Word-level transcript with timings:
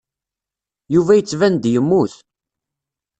Yuba 0.93 1.13
yettban-d 1.17 1.65
yemmut. 1.73 2.13